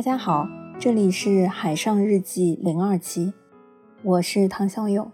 [0.00, 0.48] 大家好，
[0.78, 3.34] 这里是海上日记零二期，
[4.02, 5.12] 我是唐小友。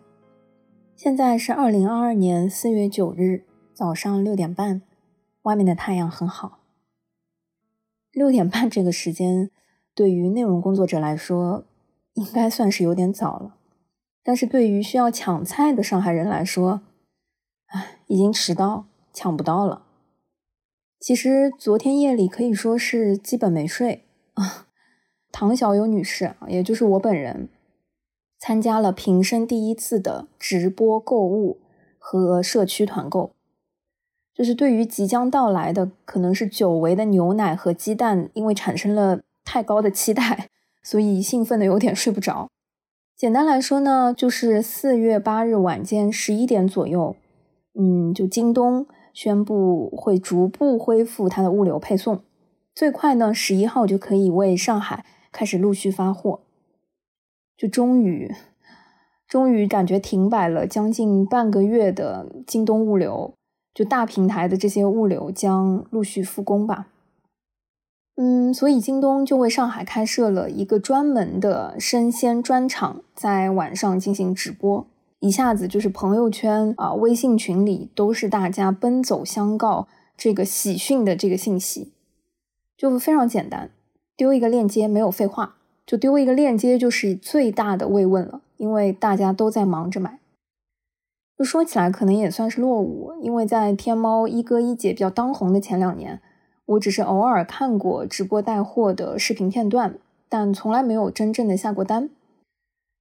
[0.95, 3.45] 现在是二零二二年四月九日
[3.75, 4.83] 早上六点半，
[5.43, 6.61] 外面的太阳很好。
[8.13, 9.51] 六点半这个时间，
[9.93, 11.65] 对于内容工作者来说，
[12.13, 13.57] 应该算是有点早了。
[14.23, 16.83] 但是对于需要抢菜的上海人来说，
[17.67, 19.83] 唉，已经迟到，抢不到了。
[21.01, 24.63] 其实昨天夜里可以说是基本没睡啊。
[25.33, 27.49] 唐小友女士，也就是我本人，
[28.39, 31.59] 参加了平生第一次的直播购物
[31.99, 33.33] 和社区团购。
[34.35, 40.49] 就是对于即将到来的可能是久违的牛奶和鸡蛋，因为产生了太高的期待，
[40.83, 42.49] 所以兴奋的有点睡不着。
[43.17, 47.17] 简单来说呢，就是四月八日晚间十一点左右，
[47.79, 52.21] 嗯，就京东宣布会逐步恢复它的物流配送，
[52.75, 55.07] 最快呢十一号就可以为上海。
[55.37, 56.41] 开始陆续发货，
[57.59, 58.35] 就终于，
[59.29, 63.35] 终于感觉停摆了将近半个月的京东物流，
[63.75, 66.87] 就大平台的这些物流将陆续复工吧。
[68.15, 74.87] 嗯，所以京东就为上海开设了一个专门的生鲜专场，在晚上进行直播，
[75.19, 81.93] 一下子就是朋友圈啊、微信群里都是大家奔走相告这个喜讯的这个信息，
[82.75, 83.69] 就非常简单。
[84.17, 90.19] 丢一个链接没有废话，就丢一个链接就是最大的慰问了，因为大家都在忙着买。
[91.37, 96.23] 就说起来可能也算是落伍，因为在天猫一哥一姐比较当红的前两年，
[96.65, 99.99] 我只是偶尔看过直播带货的视频片段，
[100.31, 102.09] 但从来没有真正的下过单。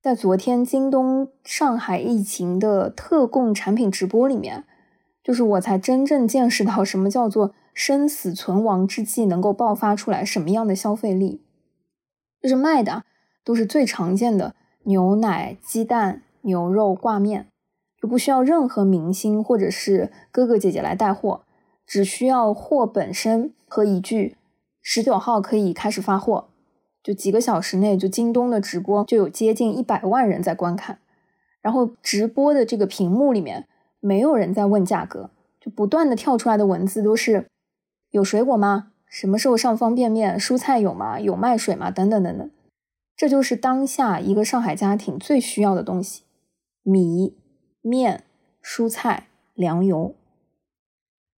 [0.02, 4.66] 在昨天京东上海疫情的特供产品直播里面，
[5.24, 7.54] 就是我才真正见识到什么叫做。
[7.75, 11.41] 生死存亡之际，能够爆发出来什么样的消费力？
[12.41, 13.03] 就是卖的
[13.44, 17.47] 都是最常见的牛奶、鸡蛋、牛肉、挂面，
[18.02, 21.41] 就不需要任何明星或者是哥哥姐姐来带货，
[21.86, 24.38] 只需要货本身和一句
[24.81, 26.47] “十九号可以开始发货”，
[27.03, 31.00] 就几个小时内，就京东的直播就有接近一百万人在观看，
[31.62, 33.68] 然后直播的这个屏幕里面
[34.00, 37.47] 没有人在问价格，就不断的跳出来的文字都是。
[38.16, 38.94] 有水果吗？
[39.08, 40.40] 什么时候上方便面？
[40.40, 41.20] 蔬菜有吗？
[41.20, 41.92] 有卖水吗？
[41.92, 42.50] 等等等等，
[43.18, 46.24] 这就是当下一个上海家庭最需要的东西：
[46.81, 47.36] 米、
[47.81, 48.24] 面、
[48.64, 50.16] 蔬菜、粮油。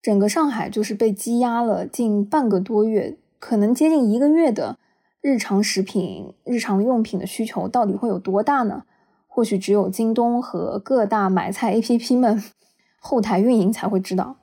[0.03, 4.77] 整个上海就是被积压了近半个多月，可能接近一个月的
[5.23, 8.85] 日常食品、日常用品的需求，到底会有多大呢？
[9.27, 12.45] 或许只有京东和各大买菜 APP 们
[13.01, 14.37] 后台运营才会知道。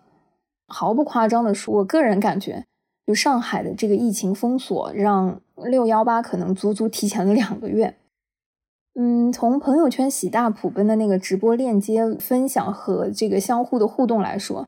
[0.67, 2.65] 毫不夸张的说，我个人感觉，
[3.05, 7.95] 就上海的这个疫情封锁，让六幺八可能足足提前了两个月。
[8.95, 14.67] 嗯，从朋友圈喜大普奔的那个直播链接分享和这个相互的互动来说，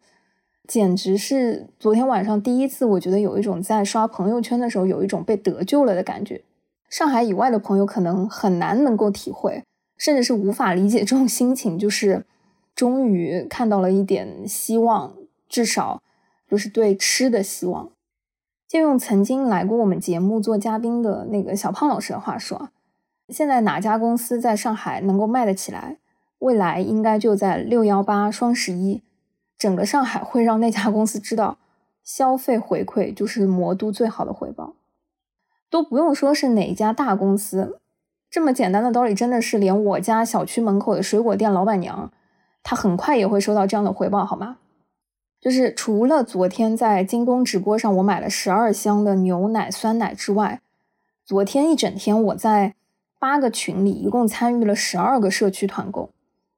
[0.67, 6.41] 简直是昨天晚上第一次，我觉得有一种在刷朋友圈的时候有一种被得救了的感觉。
[6.89, 9.63] 上海以外的朋友可能很难能够体会，
[9.97, 12.25] 甚至是无法理解这种心情，就是
[12.75, 15.13] 终于看到了一点希望。
[15.47, 16.01] 至少，
[16.47, 17.89] 就是对吃的希望。
[18.67, 22.69] 借用曾经来过我们节目做嘉宾的那个小胖老师的话说，
[23.29, 25.97] 现在哪家公司在上海能够卖得起来，
[26.39, 29.03] 未来应该就在六幺八、双十一，
[29.57, 31.57] 整个上海会让那家公司知道，
[32.03, 34.73] 消费回馈就是魔都最好的回报。
[35.69, 37.79] 都不用说是哪家大公司，
[38.29, 42.11] 这么简单的道理，真的是连我家小区门口的水果店老板娘，
[42.63, 44.57] 她很快也会收到这样的回报，好吗？
[45.45, 50.59] 就是除了昨天在京东直播上我买了十二箱的牛奶酸奶之外，
[51.23, 52.73] 昨天一整天我在
[53.19, 56.09] 八个群里一共参与了十二个社区团购，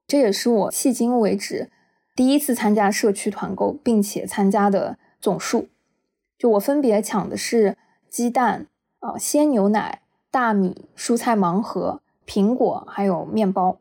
[0.06, 1.70] 这也是我迄今为止
[2.16, 5.68] 第一次参加社区团购，并且参加的总数。
[6.38, 7.76] 就我分别抢的是
[8.08, 8.68] 鸡蛋、
[9.00, 10.00] 啊鲜牛奶、
[10.30, 13.76] 大米、蔬菜盲盒、苹果，还有面包。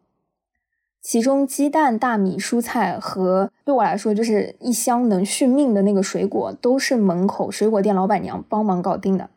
[0.99, 9.29] 其中鸡蛋、大米、蔬菜和对我来说就是一箱能续命的那个水果，都是门口水果店老板娘帮忙搞定的。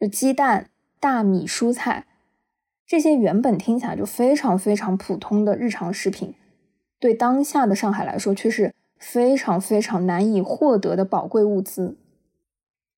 [0.00, 2.06] 就鸡蛋、大米、蔬菜
[2.84, 6.34] 这些原本听起来就非常非常普通的日常食品，
[6.98, 11.96] 对当下的上海来说却是非常非常难以获得的宝贵物资。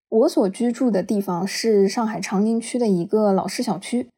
[0.08, 4.08] 我所居住的地方是上海长宁区的一个老式小区，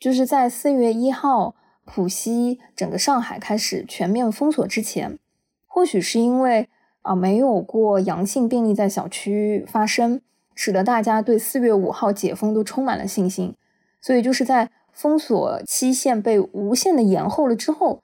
[0.00, 1.54] 就是在四月一号。
[1.84, 5.18] 浦西整个上海开始全面封锁之前，
[5.66, 6.68] 或许是因为
[7.02, 10.20] 啊没有过阳性病例在小区发生，
[10.54, 13.54] 使得大家对四月五号解封都充满了信心。
[14.00, 18.02] 所以就是在封锁期限被无限的延后了之后，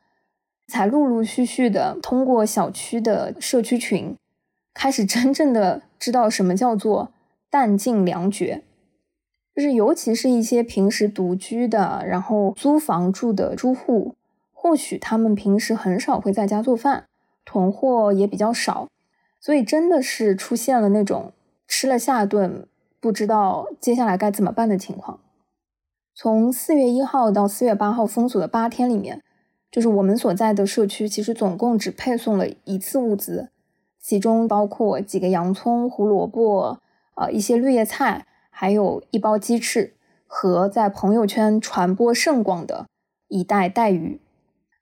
[0.67, 4.17] 才陆陆续续的通过小区的社区群，
[4.73, 7.13] 开始真正的知道什么叫做
[7.51, 8.63] 弹尽粮绝。
[9.61, 14.15] 就是尤其是一些平时独居的，然后租房住的租户，
[14.55, 17.05] 或许他们平时很少会在家做饭，
[17.45, 18.89] 囤货也比较少，
[19.39, 21.35] 所以真的是出现了那种
[21.69, 22.67] 吃了下顿
[23.01, 25.21] 不知道接下来该怎么办的情况。
[26.15, 29.21] 从四月一号到四月八号封锁的八天里面，
[29.71, 33.51] 就是我们所在的社区其实总共只配送了一次物资，
[34.01, 36.81] 其中包括几个洋葱、胡萝卜，
[37.15, 38.25] 呃，一些绿叶菜。
[38.61, 39.95] 还有一包鸡翅
[40.27, 42.85] 和在朋友圈传播甚广的
[43.29, 44.21] 一袋带鱼。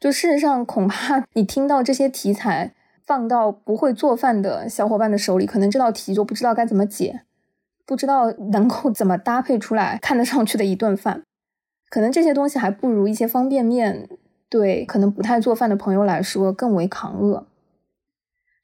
[0.01, 2.75] 就事实上，恐怕你听到这些题材
[3.07, 7.21] 放到不会做饭的小伙伴的手里，可能这道题就不知道该怎么解，
[7.87, 11.23] 不知道能够怎么搭配出来看得上去的一顿饭。
[11.89, 14.09] 可能这些东西还不如一些方便面，
[14.49, 17.47] 对可能不太做饭的朋友来说更为抗饿。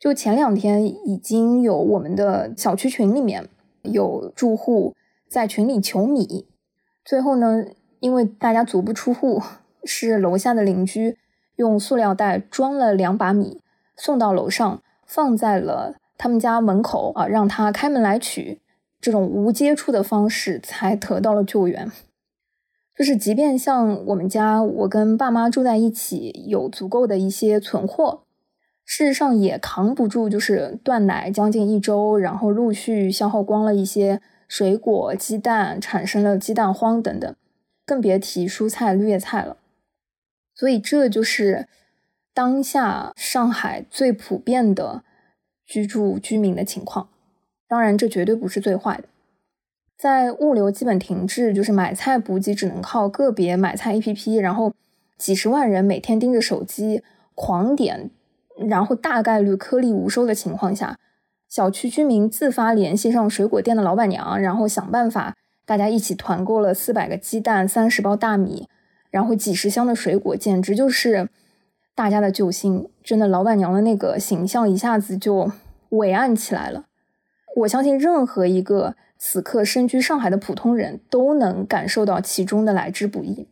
[0.01, 3.49] 就前两天已经有我们的小区群里面
[3.83, 4.93] 有住户。
[5.35, 6.47] 在群里求米，
[7.05, 7.65] 最后呢，
[7.99, 9.43] 因为大家足不出户，
[9.83, 11.19] 是楼下的邻居
[11.57, 13.61] 用塑料袋装了两把米
[13.97, 18.61] 送到楼上，放在了他们家门口啊，让他开门来取。
[19.01, 21.91] 这种无接触的方式才得到了救援。
[22.97, 28.23] 就是即便像我们家，我跟爸妈住在一起，有足够的一些存货，
[28.85, 34.21] 事实上也扛不住，就是断奶将近一周，然后陆续消耗光了一些。
[34.49, 37.35] 水果、鸡蛋产生了鸡蛋荒等等，
[37.85, 39.57] 更别提蔬菜、绿叶菜了。
[40.55, 41.67] 所以，这就是
[42.33, 45.03] 当下上海最普遍的
[45.67, 47.09] 居住居民的情况。
[47.67, 49.05] 当然，这绝对不是最坏的。
[49.97, 54.73] 在物流基本停滞，就是买菜补给只能靠个别买菜 APP，然后
[55.17, 57.03] 几十万人每天盯着手机
[57.35, 58.11] 狂点，
[58.69, 60.99] 然后大概率颗粒无收的情况下。
[61.55, 68.67] 小区居民自发联系上水果店的老板娘，然后想办法，大家一起团购了四百个鸡蛋、三十包大米，
[69.09, 71.29] 然后几十箱的水果，简直就是
[71.95, 72.89] 大家的救星。
[73.05, 75.53] 真的，老板娘的那个形象一下子就
[75.91, 76.87] 伟岸起来了。
[77.59, 83.47] 我相信，任何一个此刻身居上海的普通人都能感受到其中的来之不易。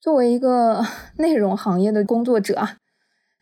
[0.00, 0.86] 作为一个
[1.18, 2.76] 内容行业的工作者啊。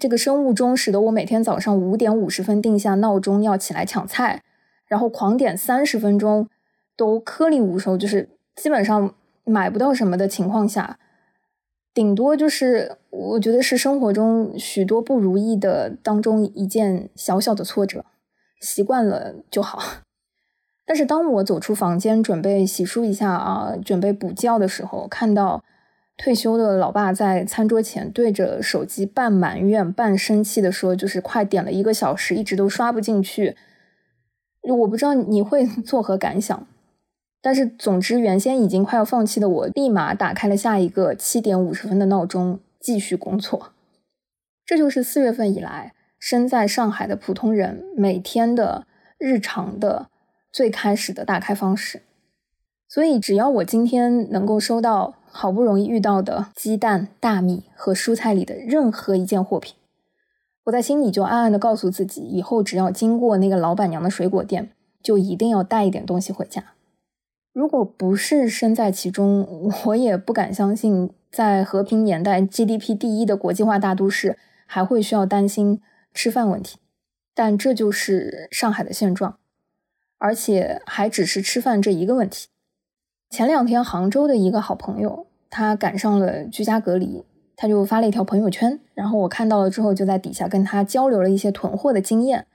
[0.00, 4.42] 这个生物钟使得我每天早上五点五十分定下闹钟要起来抢菜，
[4.86, 6.48] 然后狂点三十分钟
[6.96, 9.14] 都颗粒无收，就是基本上
[9.44, 10.98] 买不到什么的情况下，
[11.92, 18.06] 顶多就是我觉得是生活中许多不如意的当中一件小小的挫折，
[18.58, 19.82] 习惯了就好。
[20.86, 25.62] 但是当我走出房间准备洗漱一下啊，准备补觉的时候，看到。
[26.22, 33.56] 退休的老爸在餐桌前对着手机半埋怨半生气的说：“就是快点了一个小时，一直都刷不进去。”
[34.60, 36.66] 我不知道你会 作何感想，
[37.40, 43.72] 但是总之，原先已经快要放弃的我，立马打开了下一个七点五十分的闹钟，继续工作。
[44.66, 48.86] 这就是四月份以来身在上海的普通人每天的
[49.16, 50.10] 日常的
[50.52, 52.02] 最开始的打开方式。
[52.86, 55.14] 所以，只要我今天能够收到。
[55.32, 59.74] 好不容易遇到的鸡蛋、大米和蔬菜里的任何一件货品，
[60.64, 64.70] 我在心里就暗暗的告诉自己，以后只要经过那个老板娘的水果店，
[65.02, 66.74] 就一定要带一点东西回家。
[67.52, 75.80] 如果不是身在其中，我也不敢相信，在和平年代 GDP 第一的国际化大都市，还会需要担心
[76.12, 76.78] 吃饭问题。
[77.34, 79.38] 但这就是上海的现状，
[80.18, 82.48] 而且还只是吃饭这一个问题。
[83.30, 92.48] 前两天，杭州的一个好朋友，他赶上了居家隔离，他就发了一条朋友圈，然后我看到了之后，就在底下跟他交流了一些囤货的经验，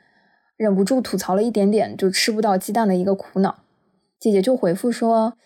[0.58, 3.64] 忍不住吐槽了一点点就吃不到鸡蛋的一个苦恼。
[4.20, 5.38] 姐姐就回复说：“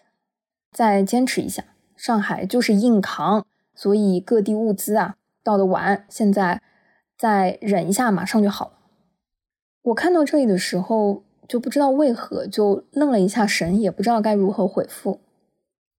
[0.73, 1.63] 再坚持一下，
[1.95, 3.45] 上海就是硬扛，
[3.75, 6.59] 所以各地物资啊到的晚，现在
[7.15, 8.71] 再忍一下，马上就好了。”
[9.83, 11.23] 我看到这里的时候。
[11.49, 15.19] 就不知道为何就愣了一下神，也不知道该如何回复，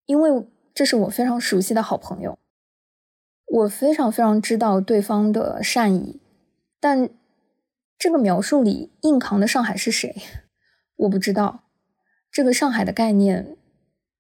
[0.06, 2.38] 因为这是我非常熟悉的好朋友，
[3.46, 6.20] 我非常非常知道对方的善意，
[6.78, 7.10] 但
[7.98, 10.14] 这个描述里硬扛的上海是谁？
[10.94, 11.64] 我不知道。
[12.30, 13.56] 这个上海的概念，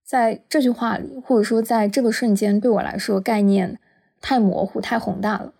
[0.04, 3.78] 在这句话里，或者说在这个瞬间，对我来说概念
[4.20, 5.54] 太模糊、太宏大了。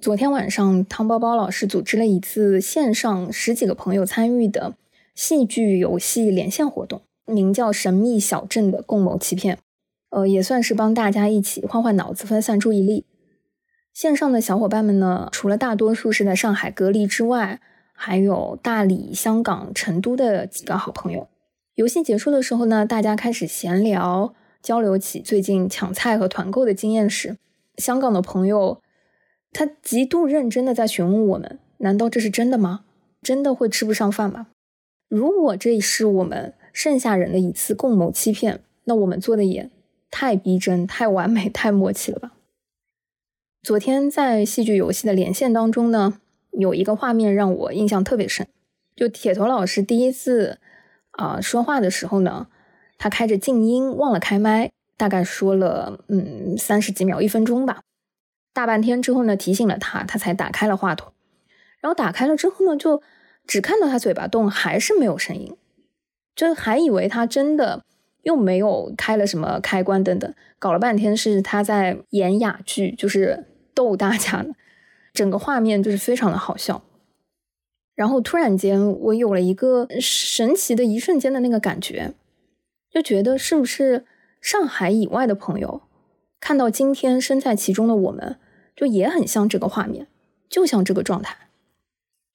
[0.00, 4.74] 昨天晚上，汤包包老师组织了一次线上十几个朋友参与的。
[5.16, 9.56] 戏剧游戏连线活动，名叫《神秘小镇的共谋欺骗》，
[10.10, 13.06] 呃，也算是帮大家一起换换脑子、分散注意力。
[13.94, 17.62] 线上的小伙伴们呢，除了大多数是在上海隔离之外，
[17.94, 21.28] 还有大理、香港、成都的几个好朋友。
[21.76, 27.38] 游戏结束的时候呢，大家开始闲聊，交流起最近抢菜和团购的经验时，
[27.78, 28.82] 香港的朋友
[29.50, 32.84] 他极度认真的在询问我们：难道这是真的吗？
[33.22, 34.48] 真的会吃不上饭吗？
[35.08, 39.70] 如果这是我们剩下人的一次共谋欺骗，那我们做的也
[40.10, 42.32] 太逼真、太完美、太默契了吧？
[43.62, 46.20] 昨天在戏剧游戏的连线当中呢，
[46.52, 48.46] 有一个画面让我印象特别深。
[48.94, 50.58] 就铁头老师第一次
[51.12, 52.46] 啊说话的时候呢，
[52.96, 57.82] 他开着静音，忘了开麦，大概说了嗯三十几秒、一分钟吧。
[58.52, 61.12] 大半天之后呢，提醒了他，他才打开了话筒。
[61.80, 63.02] 然后打开了之后呢，就
[63.46, 65.56] 只看到他嘴巴动，还是没有声音，
[66.34, 67.84] 就还以为他真的
[68.22, 73.46] 又没有开了什么开关等等，搞了半天是他在演哑剧，就是。
[73.76, 74.54] 逗大家呢，
[75.12, 76.82] 整个画面就是非常的好笑。
[77.94, 82.14] 然后突然间，我有了一个神奇的一瞬间的那个感觉，
[82.90, 84.06] 就觉得是不是
[84.40, 85.82] 上海以外的朋友
[86.40, 88.38] 看到今天身在其中的我们，
[88.74, 90.06] 就也很像这个画面，
[90.48, 91.45] 就像这个状态，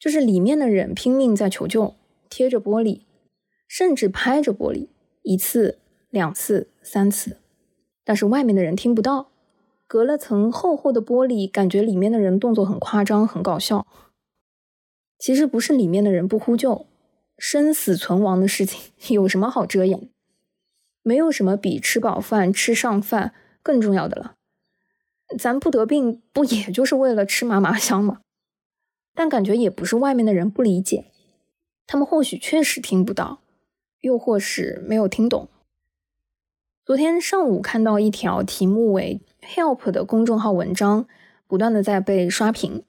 [0.02, 1.94] 就是里面的人拼命在求救，
[2.28, 3.02] 贴着玻璃，
[3.68, 4.88] 甚至拍着玻璃，
[5.22, 5.78] 一次、
[6.10, 7.38] 两次、三次，
[8.04, 9.30] 但是外面的人听不到。
[9.86, 13.86] 隔了层厚厚的玻璃，感觉里面的人动作很夸张、很搞笑。
[15.20, 16.88] 其实不是里面的人不呼救，
[17.38, 20.10] 生死存亡的事情 有什么好遮掩？
[21.04, 24.34] 没有什么比吃饱饭、吃上饭更重要的了。
[25.38, 28.22] 咱不得病，不也就是为了吃嘛嘛香吗？
[29.22, 31.06] 但感觉也不是外面的人不理解，
[31.86, 33.42] 他们或许确实听不到，
[34.00, 35.48] 又或是没有听懂。
[36.84, 41.06] 昨天上午看到一条题目为 “help” 的公众号文章，
[41.46, 42.84] 不断的在被刷屏，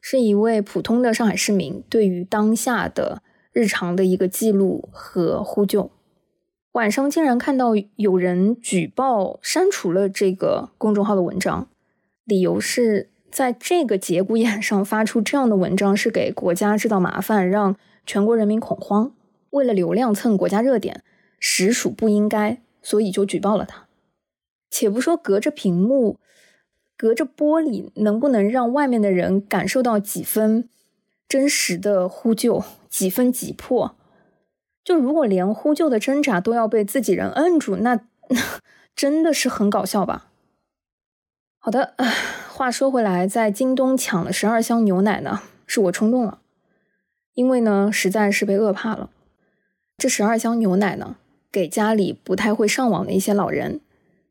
[0.00, 3.20] 是一位普通的上海市民对于当下的
[3.50, 5.90] 日常的一个记录和呼救。
[6.70, 11.66] 晚上竟然看到有人举报删除了这个公众号的文章，
[12.24, 17.74] 理由是在这个节骨眼上发出这样的文章是给国家制造麻烦，让
[18.06, 19.14] 全国人民恐慌，
[19.50, 21.02] 为了流量蹭国家热点，
[21.40, 22.60] 实属不应该。
[22.84, 23.86] 所以就举报了他。
[24.68, 26.18] 且不说隔着屏幕、
[26.96, 30.68] 隔着玻璃能不能让外面的人感受到几分
[31.28, 33.94] 真实的呼救、几分急迫，
[34.82, 38.00] 就如果连呼救的挣扎都要被自己人摁住，那
[38.96, 40.30] 真的是很搞笑吧？
[41.60, 41.94] 好的，
[42.62, 46.38] 话说回来，在京东抢了十二箱牛奶呢，是我冲动了，
[47.34, 49.10] 因为呢实在是被饿怕了。
[49.98, 51.16] 这十二箱牛奶呢？
[51.50, 53.80] 给家里不太会上网的一些老人，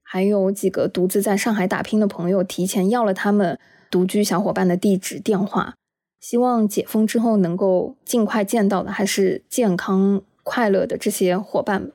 [0.02, 3.60] 还有几个独自在上海打拼的朋友，提前要了他们
[3.90, 5.76] 独居小伙伴的地址电话，
[6.22, 11.92] 希望解封之后能够尽快见到的还是健康快乐的这些伙伴们。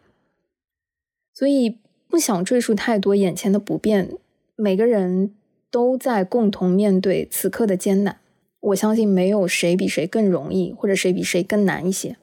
[1.32, 1.78] 所以
[2.10, 4.10] 不想赘述太多眼前的不便，
[4.54, 5.34] 每个人
[5.76, 8.20] 都在共同面对此刻的艰难。
[8.60, 12.16] 我相信没有谁比谁更容易，或者谁比谁更难一些。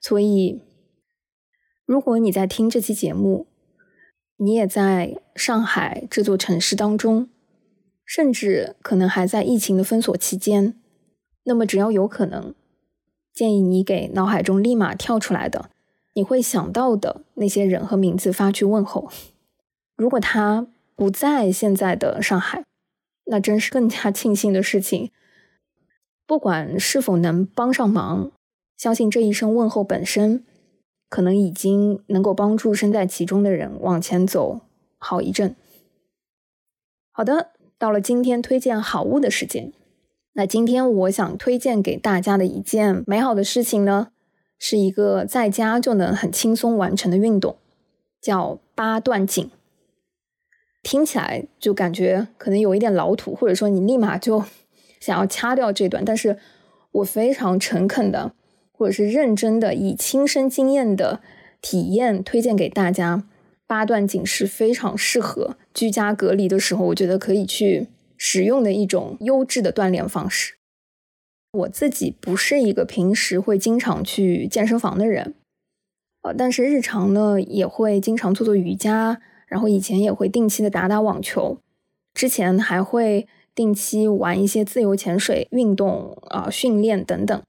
[0.00, 0.60] 所以。
[1.84, 3.48] 如果你在听这期节目，
[4.36, 7.28] 你也在上海这座城市当中，
[8.06, 10.80] 甚至可能还在疫情的封锁期间，
[11.42, 12.54] 那么只要有可能，
[13.34, 15.70] 建议你给脑海中立马跳出来的
[16.14, 19.10] 你会想到的那些人和名字发去问候。
[19.96, 22.64] 如果他不在现在的上海，
[23.24, 25.10] 那真是更加庆幸的事情。
[26.26, 28.32] 不管是否能帮上忙，
[28.76, 30.44] 相信这一声问候本身。
[31.08, 34.62] 可能已经能够帮助身在其中的人往前走
[34.96, 35.54] 好一阵。
[37.10, 39.74] 好的，到了今天推荐好物的时间。
[40.32, 44.08] 那今天我想推荐给大家的一件美好的事情呢，
[44.58, 47.58] 是一个在家就能很轻松完成的运动，
[48.18, 49.50] 叫八段锦。
[50.82, 54.44] 听起来就感觉可能有一点老土，或者说你立马就
[55.00, 56.38] 想要掐掉这段，但是
[56.92, 58.34] 我非常诚恳的。
[58.74, 61.20] 或者是认真的以亲身经验的
[61.60, 63.22] 体验推荐给大家，
[63.64, 67.86] 八段锦是非常适合居家隔离的时候，我觉得可以去
[68.16, 70.54] 使用的一种优质的锻炼方式。
[71.52, 75.34] 我自己不是一个平时会经常去健身房的人，
[76.22, 79.20] 呃，但是日常呢也会经常做做瑜伽，
[79.52, 81.58] 然后以前也会定期的打打网球，
[82.14, 87.42] 之前还会定期玩一些自由潜水运动啊训练等等。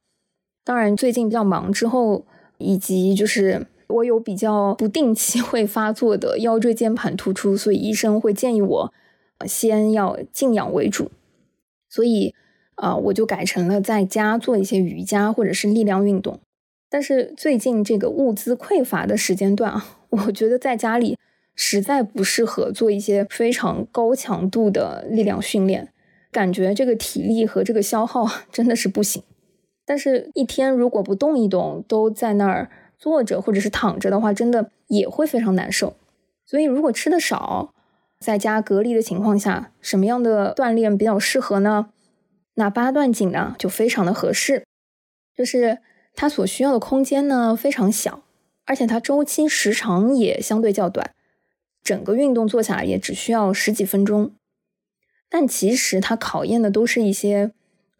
[0.65, 2.25] 当然，最近比较忙，之后
[2.57, 8.93] 以及就是我有比较不定期会发作的腰椎间盘突出，所以医生会建议我
[9.45, 11.09] 先要静养为主。
[11.87, 12.35] 所以
[12.75, 16.41] 啊，我就改成了在家做一些瑜伽或者是力量运动。
[16.89, 21.17] 但是最近这个物资匮乏的时间段啊， 我觉得在家里
[21.55, 25.93] 实在不适合做一些非常高强度的力量训练，
[26.31, 29.23] 感觉这个体力和这个消耗真的是不行。
[29.85, 35.95] 但是，一天如果不动一动，都在那儿坐着或者是躺着的话，真的也会非常难受。
[36.45, 37.73] 所以，如果吃的少，
[38.19, 41.89] 在家隔离的情况下，什么样的锻炼比较适合呢？
[42.55, 44.63] 那八段锦呢，就非常的合适。
[45.35, 45.79] 就是
[46.15, 48.21] 它所需要的空间呢非常小，
[48.65, 51.11] 而且它周期时长也相对较短，
[51.83, 54.31] 整个运动做下来也只需要十几分钟。
[55.29, 57.51] 但其实它考验的都是一些。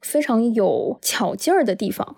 [0.06, 2.18] 非常有巧劲儿的地方，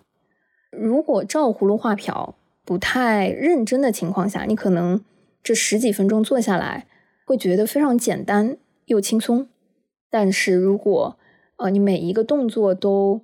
[0.72, 5.06] 如果照葫芦画瓢、不太认真的情况下，你可能
[5.44, 6.88] 这十几分钟做下来
[7.28, 9.48] 会觉得非常简单又轻松。
[10.10, 11.20] 但是如果
[11.58, 13.22] 呃你每一个动作都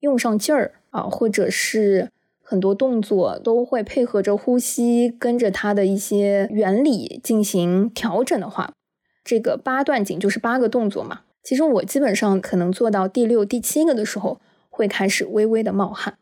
[0.00, 2.10] 用上劲儿啊，或者是
[2.54, 8.72] 很多动作都会配合着呼吸，跟着它的一些原理进行调整的话，
[9.24, 11.22] 这个八段锦就是八个动作嘛。
[11.42, 16.16] 其实我基本上可能做到第六、第七个的时候，会开始微微的冒汗。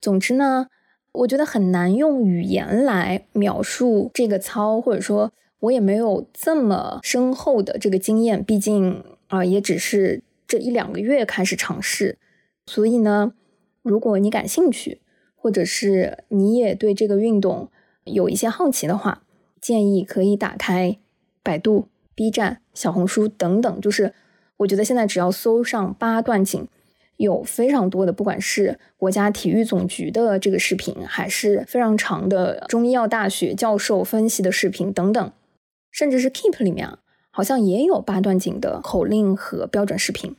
[0.00, 0.66] 总之呢，
[1.12, 12.18] 我觉得很难用语言来描述这个操，或者说，我也没有这么深厚的这个经验，毕竟啊，也只是这一两个月开始尝试。
[12.66, 13.34] 所以呢，
[13.82, 15.00] 如果你感兴趣，
[15.40, 17.70] 或者是你也对这个运动
[18.04, 19.22] 有一些好奇的话，
[19.60, 20.98] 建议可以打开
[21.42, 24.12] 百度、B 站、小红书等等，就是。
[24.60, 26.68] 我觉得现在只要搜上八段锦，
[27.16, 35.32] 有非常多的，不管是国家体育总局的这个视频，还是非常长的中医药大学教授分析的视频等等，
[35.90, 36.98] 甚至是 Keep 里面
[37.30, 40.36] 好像也有八段锦的口令和标准视频。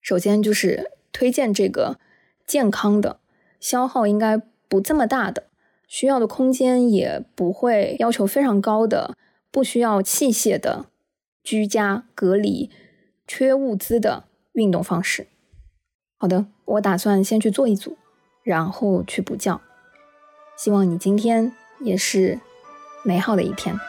[0.00, 1.98] 首先就是推荐这个
[2.46, 3.18] 健康的，
[3.64, 4.36] 消耗应该
[4.68, 5.44] 不这么大的，
[5.88, 9.16] 需要的空间也不会要求非常高的，
[9.50, 10.84] 不需要器械的，
[11.42, 12.70] 居家隔离。
[13.26, 15.28] 缺物资的运动方式。
[16.18, 17.96] 好的，我打算先去做一组，
[18.42, 19.58] 然后去补觉。
[20.58, 21.50] 希望你今天
[21.80, 22.38] 也是
[23.02, 23.80] 美好的一天。